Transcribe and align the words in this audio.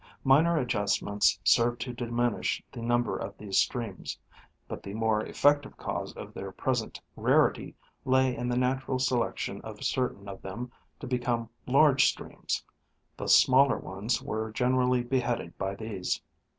Minor 0.23 0.57
adjust 0.57 1.03
ments 1.03 1.39
served 1.43 1.79
to 1.81 1.93
diminish 1.93 2.63
the 2.71 2.81
number 2.81 3.15
of 3.15 3.37
these 3.37 3.59
streams, 3.59 4.17
but 4.67 4.81
the 4.81 4.95
more 4.95 5.23
effective 5.23 5.77
cause 5.77 6.11
of 6.13 6.33
their 6.33 6.51
present 6.51 6.99
rarity 7.15 7.75
lay 8.03 8.35
in 8.35 8.49
the 8.49 8.57
natural 8.57 8.97
selec 8.97 9.37
tion 9.37 9.61
of 9.61 9.83
certain 9.83 10.27
of 10.27 10.41
them 10.41 10.71
to 11.01 11.05
become 11.05 11.49
large 11.67 12.07
streams; 12.09 12.63
the 13.15 13.27
smaller 13.27 13.77
ones 13.77 14.23
were 14.23 14.49
generally 14.51 15.03
beheaded 15.03 15.55
by 15.59 15.75
these. 15.75 16.19